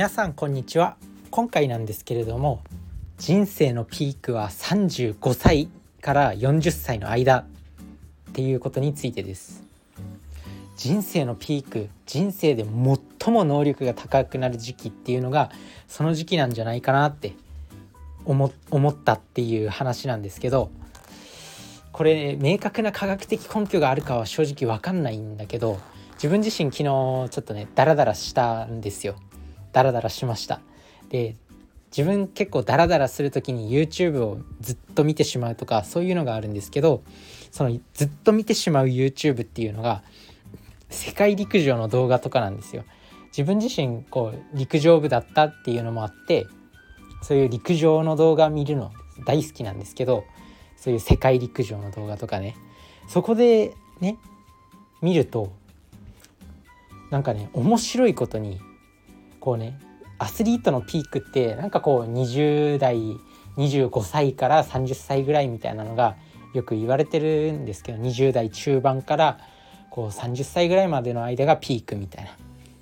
[0.00, 0.96] 皆さんこんにちは。
[1.30, 2.62] 今回なんですけれども
[3.18, 5.68] 人生のピークは35歳
[6.00, 7.44] から40歳の間っ
[8.32, 9.62] ていうことについてです。
[10.78, 15.50] 人生のピーク人生で最も能力が高くなる時期っていうのが
[15.86, 17.34] その時期なんじゃないかなって
[18.24, 20.70] 思ったっていう話なんですけど
[21.92, 25.78] これ明確な科学的根拠があるかは正直分かんないんだけど
[26.14, 29.16] 自分自身昨日ちょっとねダラダラしたんですよ。
[29.72, 30.60] ダラダラしました。
[31.08, 31.36] で
[31.96, 37.02] 自分結構ダラダラする時に YouTube をずっと見てしまうとかそういうのがあるんですけど
[37.50, 40.02] そのずっと見てしまう YouTube っていうのが
[40.88, 42.84] 世界陸上の動画とかなんですよ。
[43.28, 46.46] 自分自身こう陸上部だったっていうのもあって
[47.22, 48.92] そういう陸上の動画見るの
[49.24, 50.24] 大好きなんですけど
[50.76, 52.56] そういう世界陸上の動画とかね。
[53.08, 54.16] そこでね
[55.02, 55.52] 見ると
[57.10, 58.60] なんかね面白いことに
[59.40, 59.78] こうね
[60.18, 62.98] アスリートのピークってなんかこう20代
[63.56, 66.16] 25歳から30歳ぐらいみたいなのが
[66.54, 69.38] よく言われてるんですけど20代中盤から
[69.90, 72.30] こう30歳ぐらいまでの間がピークみたいな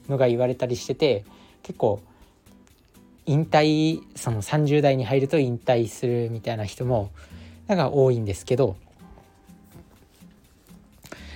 [0.08, 1.24] のが言われたりしてて
[1.62, 2.00] 結構
[3.26, 7.10] 引退その30代に入ると引退するみたいな人も
[7.66, 8.76] なんか多いんですけど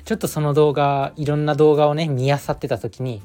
[0.05, 3.23] ちょっとその動画いろんな動画をね見漁ってた時に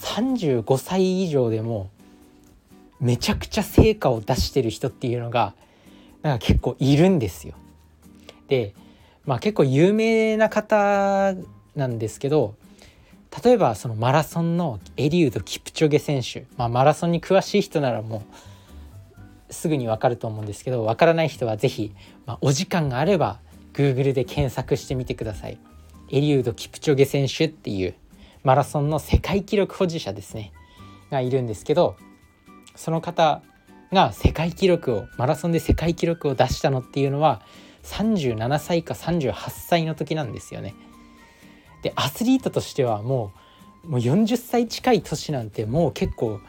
[0.00, 1.90] 35歳以上でも
[3.00, 5.54] めちゃくちゃ成果を出してる人っていうのが
[6.22, 7.54] なんか結構いるんですよ。
[8.48, 8.74] で
[9.26, 11.34] まあ結構有名な方
[11.76, 12.54] なんですけど
[13.44, 18.22] 例えばそのマラソンのエリウド・キプチョゲ選手、まあ、マラソンに詳しい人ならも
[19.50, 21.92] うすぐに分かると思うんですけど分からない人は是非、
[22.26, 23.40] まあ、お時間があれば
[23.72, 25.58] Google で検索してみてください。
[26.10, 27.94] エリウド・キプチョゲ選手っていう
[28.44, 30.52] マラソンの世界記録保持者ですね
[31.10, 31.96] がいるんですけど
[32.76, 33.42] その方
[33.92, 37.42] が世界記録をマラソンで世界記録を出したのっていうのは
[37.84, 40.74] 37歳か38歳の時なんですよね。
[41.82, 43.32] でアスリートとしてはも
[43.84, 46.40] うもう40歳近い年なんてもう結構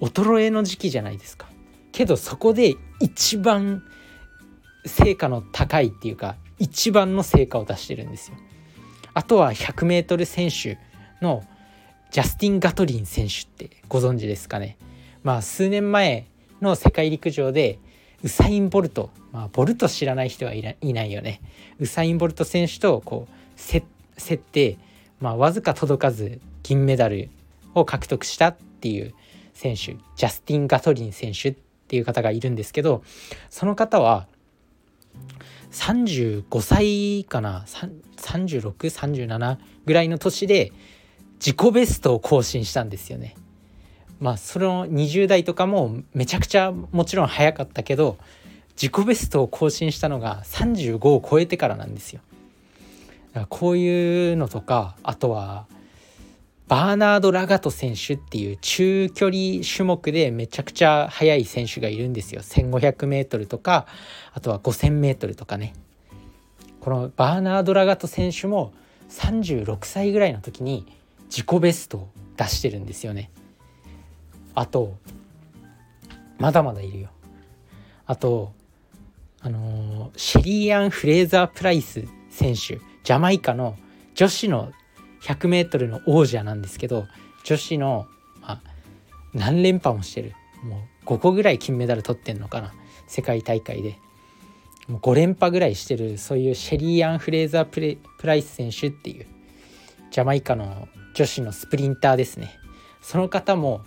[0.00, 1.48] 衰えの時期じゃないですか。
[1.92, 3.82] けどそこで一番
[4.84, 8.36] 成果の高いっていうか一番の成果を出してるんですよ。
[9.14, 10.78] あとは 100m 選手
[11.20, 11.44] の
[12.10, 14.76] ジャスティン・ガトリン選手ってご存知ですかね。
[15.22, 16.26] まあ数年前
[16.60, 17.78] の世界陸上で
[18.22, 21.40] ウサイン・ボルト、まあ、ボルト知らない人はいないよね。
[21.78, 23.60] ウサイン・ボルト選手とこう
[24.20, 24.76] 競って、
[25.20, 27.30] まあ、わずか届かず銀メダル
[27.74, 29.14] を獲得したっていう
[29.54, 31.56] 選手ジャスティン・ガトリン選手っ
[31.88, 33.02] ていう方がいるんですけど
[33.48, 34.26] その方は
[35.70, 37.64] 35歳かな
[38.16, 40.72] ？3637ぐらいの年で
[41.44, 43.34] 自己ベストを更新したんですよね。
[44.20, 48.18] まあその20代とかもめちゃくちゃもちろん早かったけど
[48.72, 52.20] 自己ベストを更新したのが35を超えてからなんですよ。
[53.32, 55.66] だからこういうのとかあとは
[56.68, 63.86] バーナード・ラガト選手っていう中距離種目でめちゃくちゃ速い選手がいるんですよ 1500m とか
[64.32, 65.74] あとは 5000m とかね
[66.80, 68.72] このバーナード・ラガト選手も
[69.08, 70.86] 36歳ぐらいの時に
[71.30, 73.30] 自己ベストを出してるんですよね。
[74.54, 74.98] あと
[76.38, 77.08] まだまだいるよ。
[78.06, 78.52] あと
[79.40, 83.76] あのー、シェリーアン・フレーザー・プライス選手ジャマイカの
[84.14, 84.72] 女子の
[85.22, 87.06] 100m の王者なんですけど
[87.44, 88.06] 女子の、
[88.42, 88.60] まあ、
[89.32, 92.74] 何連覇もしてるもう5個ぐらい金メダル取ってんのかな
[93.06, 93.98] 世界大会で
[94.88, 99.26] もう5連覇ぐらいしてるそういうシェリーアン・フレーザープレ・プライス選手っていう
[100.10, 102.58] ジャマイカの女子のスプリンターですね。
[103.00, 103.82] その方も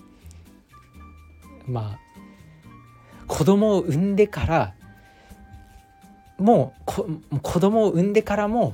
[1.67, 2.00] まあ
[3.28, 4.73] 子供を産んでから
[6.38, 6.73] も
[7.31, 8.73] う子供を産んでからも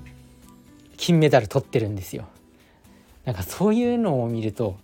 [0.97, 2.27] 金メダル取ってるんですよ。
[3.25, 4.77] なんかそういうのを見ると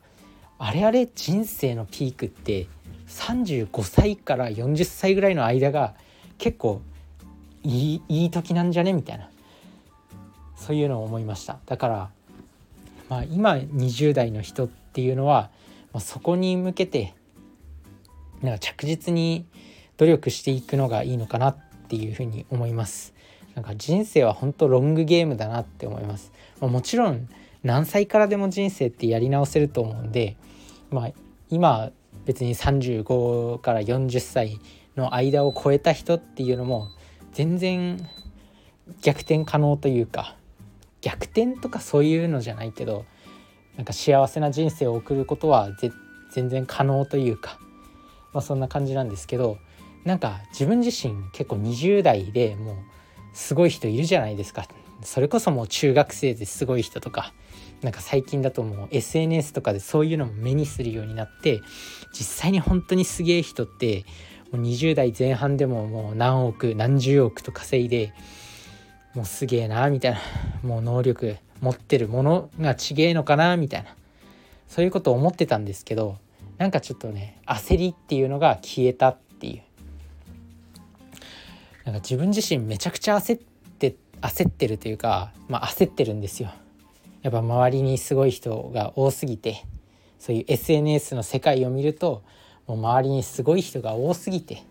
[0.59, 2.67] あれあれ人生のピークって
[3.07, 5.95] 35歳から40歳ぐらいの間が
[6.37, 6.81] 結構
[7.63, 8.93] いいいい時なんじゃね？
[8.93, 9.29] みたいな。
[10.55, 11.57] そういうのを思いました。
[11.65, 12.09] だから
[13.09, 15.49] まあ今20代の人っていうのは、
[15.93, 17.13] まあ、そこに向けて
[18.41, 19.45] なんか着実に
[19.97, 21.57] 努力していくのがいいのかなっ
[21.87, 23.15] ていうふうに思います。
[23.55, 27.29] なんか人生は本当ロングゲームだなって思います、まあ、もちろん
[27.63, 30.35] 何歳からでも人生ってやり直せると思うんで
[30.91, 31.11] まあ
[31.49, 31.91] 今
[32.25, 34.59] 別に35から40歳
[34.97, 36.89] の間を超えた人っていうのも
[37.33, 37.97] 全然
[39.01, 40.35] 逆転可能というか
[41.05, 43.05] 逆転とかそういうのじゃないけど
[43.75, 45.69] なんか幸せな人生を送ることは
[46.31, 47.59] 全然可能というか、
[48.33, 49.59] まあ、そんな感じなんですけど
[50.03, 52.75] なんか自分自身結構20代でもう
[53.33, 54.65] すごい人いるじゃないですか。
[55.03, 57.33] それこそもう中学生ですごい人とか
[57.81, 61.61] なんか最近だともう SNS とかでそういうのも目にするようになって
[62.13, 64.05] 実際に本当にすげえ人って
[64.51, 68.13] もう20代前半でももう何億何十億と稼いで
[69.15, 70.19] もうすげえなみたいな。
[70.61, 73.95] もう能力持ってるものがちげえのかなみたいな。
[74.67, 76.17] そういうことを思ってたんですけど
[76.57, 79.61] なんかちょっとね焦りっていうのが消えたっていう。
[81.85, 83.39] なんか自分自身めちゃくちゃ焦っ
[83.79, 86.51] て焦ってるというかまあ焦ってるんですよ。
[87.21, 89.63] やっぱ周りにすごい人が多すぎて
[90.19, 92.23] そういう SNS の世界を見ると
[92.67, 94.63] もう周りにすごい人が多すぎて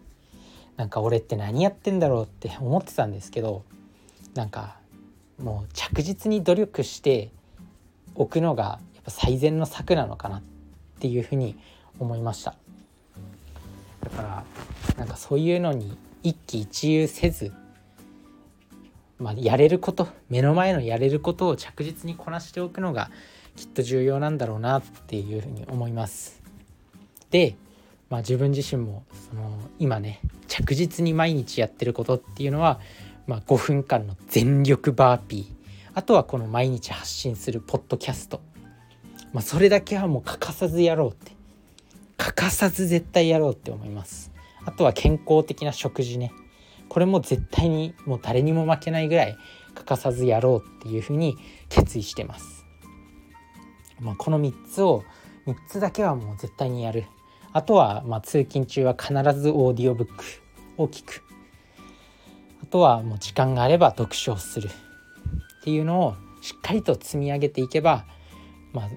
[0.77, 3.65] なんか俺って何やってんだろうって思ってたんですけど
[4.35, 4.77] なんか
[5.39, 7.31] もう着実に努力して
[8.15, 10.43] おくのがやっぱ最善の策なのかなっ
[11.01, 11.57] ていうふうに
[11.99, 12.55] 思いました。
[14.03, 14.45] だから
[14.99, 17.53] なんかそういうのに一喜一憂せず、
[19.19, 23.11] まあ、やれること目の前のやれることを着実にこなしておくのが
[23.57, 26.43] きっと重要なんだろうなっていうふうに思います。
[27.31, 27.57] で、
[28.11, 32.81] まあ、自分自身もその今ね着実に毎日やってることっていうのは
[33.27, 35.91] まあ、5分間の全力バーピー。
[35.95, 38.41] あとはこの毎日発信するポッドキャスト、
[39.33, 41.33] まあ、それだけはもう欠かさずやろうって。
[42.17, 44.33] 欠かさず絶対やろうって思います。
[44.65, 46.33] あとは健康的な食事ね。
[46.89, 49.37] これも絶対にもう誰にも負けないぐらい
[49.75, 51.37] 欠かさずやろうっていうふうに
[51.69, 52.65] 決意してます、
[54.01, 55.03] まあ、この3つを
[55.47, 57.05] 3つだけはもう絶対にやる。
[57.53, 60.25] あとはまあ通勤中は必ずオーディオブック
[60.77, 61.23] を聞く。
[62.75, 68.05] とはもう時間があれば読書をするっていうのをしっかりと積み上げていけば、
[68.73, 68.89] まあ、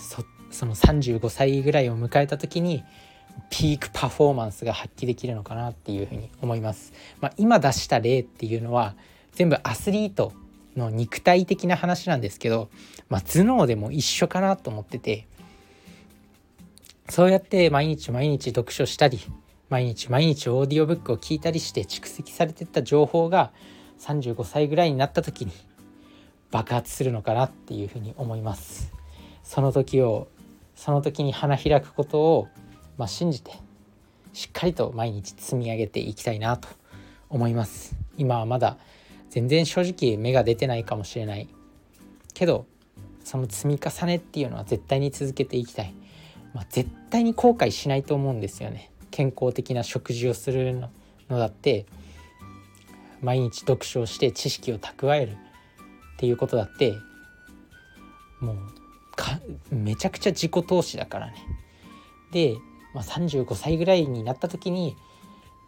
[0.00, 2.82] そその35歳ぐらいを迎えた時に
[3.50, 6.94] ピークパフォーマンスが発揮できるのかなっていうふうに思います。
[7.20, 8.94] まあ、今出した例っていうのは
[9.32, 10.32] 全部アスリート
[10.74, 12.70] の肉体的な話なんですけど、
[13.10, 15.26] まあ、頭脳でも一緒かなと思ってて
[17.10, 19.20] そうやって毎日毎日読書したり
[19.72, 23.52] 毎日毎日オーディオブックを聞いたりして蓄積されてった情報が
[24.00, 25.52] 35歳ぐらいになった時に
[26.50, 28.92] 爆発するのかなっていうふうに思います。
[29.42, 30.28] その時を
[30.76, 32.48] その時に花開くことを、
[32.98, 33.52] まあ、信じて
[34.34, 36.68] しっかりと毎日積み上げていきたいなと
[37.30, 37.96] 思います。
[38.18, 38.76] 今はまだ
[39.30, 41.48] 全然正直芽が出てないかもしれない。
[42.34, 42.66] けど
[43.24, 45.94] その積み重ねっていうのは絶対に続けていきたい、
[46.52, 48.91] まあ、絶対に後悔しないと思うんですよね。
[49.12, 51.86] 健康的な食事をするのだって
[53.20, 55.36] 毎日読書をして知識を蓄えるっ
[56.18, 56.96] ていうことだって
[58.40, 58.56] もう
[59.14, 59.38] か
[59.70, 61.34] めちゃくちゃ自己投資だからね。
[62.32, 62.56] で、
[62.94, 64.96] まあ、35歳ぐらいになった時に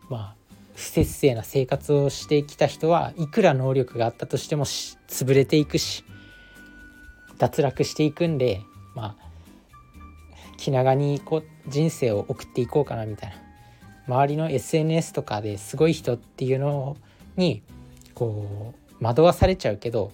[0.09, 0.35] まあ
[0.75, 6.05] 不節制な生活をしてきた人はいくら能力があったとしても潰れていくし
[7.39, 8.61] 脱落していくんで
[8.95, 9.24] まあ
[10.65, 13.37] 気長にこう人生を送っていこうかなみたいな
[14.09, 16.97] 周りの SNS とかですごい人っていうの
[17.37, 17.63] に
[18.15, 20.11] こう惑わされちゃうけど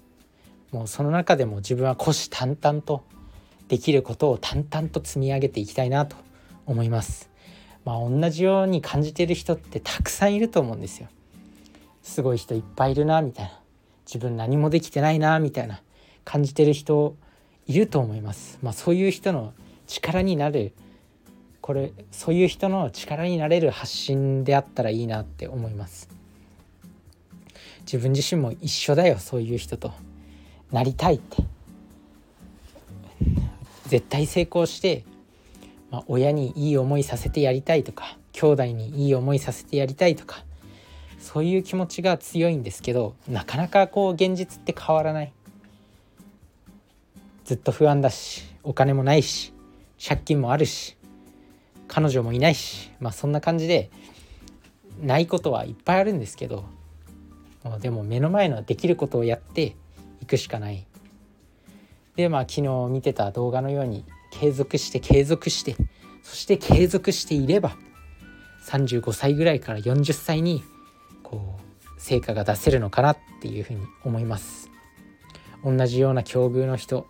[0.72, 3.04] もうその中でも自分は虎視眈々と
[3.68, 6.16] できることを淡々と積み上げていきたいなと
[6.66, 7.30] 思います。
[7.84, 11.06] まあ同じように感じてる人ってたくさんいると思うんですよ。
[12.02, 13.52] すごい人いっぱいいるなみたいな
[14.04, 15.80] 自分何もできてないなみたいな
[16.24, 17.14] 感じてる人
[17.68, 18.58] いると思います。
[18.62, 19.54] まあそういう人の
[19.90, 20.72] 力になる
[21.60, 26.08] これそういう人の力になれる発信であったらいいなって思います。
[27.80, 29.92] 自分自身も一緒だよそういう人と
[30.70, 31.42] なりたいって。
[33.88, 35.04] 絶対成功して、
[35.90, 40.44] まあ、親にいい思いさせてやりたいとか兄弟にいい思いさせてやりたいとか
[41.18, 45.32] そういう気持ちが強いんですけどなかなかこう現実って変わらない。
[47.44, 49.52] ずっと不安だしお金もないし
[50.02, 50.96] 借金もあるし
[51.88, 53.90] 彼女もいないしまあそんな感じで
[55.02, 56.64] ないことはいっぱいあるんですけど
[57.80, 59.76] でも目の前のできることをやって
[60.22, 60.86] いくしかない。
[62.16, 65.76] でまあ昨日見てた動画のように継続して継続して
[66.22, 67.76] そして継続していれば
[68.66, 70.62] 35歳ぐらいから40歳に
[71.22, 74.70] こう成果が出せるのかなっていうふうに思います。
[75.64, 77.06] 同じような境遇の人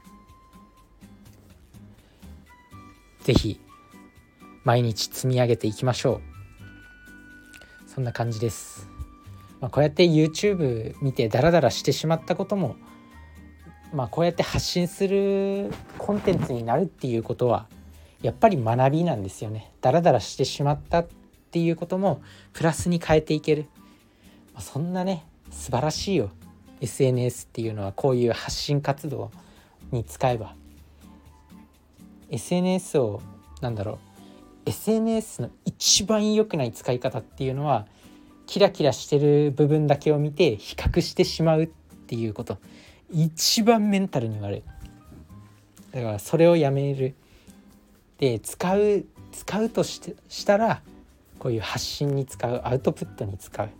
[3.30, 3.60] 是非
[4.64, 6.20] 毎日積み上げていきましょ
[7.86, 7.88] う。
[7.88, 8.88] そんな感じです、
[9.60, 12.76] まあ、こうやって YouTube 見てダラダラしてしまったことも
[13.92, 17.66] まあこうやって発信するコンテンツになるっていうことは
[18.22, 19.72] やっぱり学びなんですよね。
[19.80, 21.08] ダラダラしてしまったっ
[21.50, 22.22] ていうことも
[22.52, 23.66] プラスに変えていける、
[24.54, 26.30] まあ、そんなね素晴らしいよ。
[26.80, 29.30] SNS っていうのはこういう発信活動
[29.90, 30.54] に使えば
[32.30, 33.20] SNS を
[33.60, 33.98] なんだろう
[34.66, 37.86] SNS の一番良くない使い方っていうのは
[38.46, 41.66] キラキラしてる部分だけを見て比較してしまうっ
[42.06, 42.58] ていうこと。
[43.12, 44.62] 一番メンタルに悪い。
[45.92, 47.14] だからそれをやめる。
[48.18, 50.82] で使う使うとしてしたら
[51.38, 53.70] こういう発信に使うアウトプットに使うっ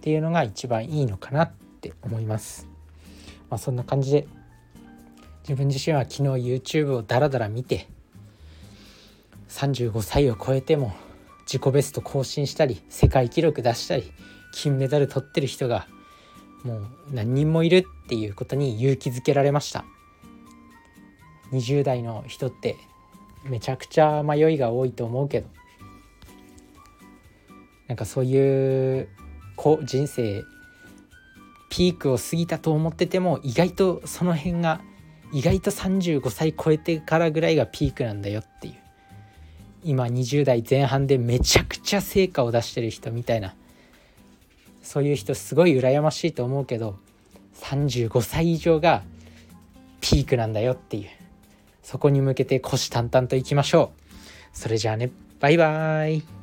[0.00, 2.66] ていうのが一番いいのかなって思います。
[3.48, 4.26] まあ、そんな感じで
[5.48, 7.86] 自分自身は昨日 YouTube をダラダラ見て
[9.48, 10.92] 35歳を超えても
[11.42, 14.10] 自己ベスト更新したり世界記録出したり
[14.52, 15.86] 金メダル取ってる人が
[16.64, 19.84] もう何人もいるっていうことに勇気づけられました。
[21.52, 22.74] 20代の人って
[23.44, 25.48] めちゃくちゃ迷いが多いと思うけど
[27.86, 29.08] なんかそういう
[29.54, 30.42] こう人生
[31.70, 34.80] ピークを過ぎたと思ってても意外とその辺が
[35.32, 38.74] 意外と35歳超えてからぐらいがピークなんだよっていう。
[39.84, 43.54] 今20代前半でめちゃくちゃ成果を出してる人みたいな。
[44.82, 46.96] そういう人すごい羨ましいと思うけど
[47.60, 49.02] 35歳以上が
[50.00, 51.08] ピークなんだよっていう。
[51.82, 53.92] そこに向けて虎視眈々といきましょ
[54.54, 54.58] う。
[54.58, 55.10] それじゃあね。
[55.40, 56.35] バイバーイ。